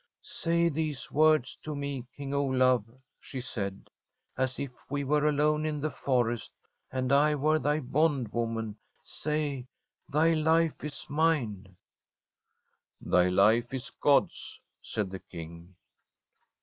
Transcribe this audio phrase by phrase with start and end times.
[0.11, 2.07] * Say these words to me.
[2.17, 3.87] King Olaf,' she said,'
[4.35, 6.53] as if we were alone in the forest,
[6.91, 8.77] and I were thy bondwoman.
[9.03, 9.67] Say:"
[10.11, 11.77] Thy life is mine."
[12.99, 15.75] ''Thy life is God's,' said the King.